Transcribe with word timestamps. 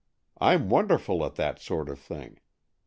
I'm 0.39 0.67
wonderful 0.67 1.23
at 1.27 1.35
that 1.35 1.59
sort 1.61 1.87
of 1.87 1.99
thing. 1.99 2.39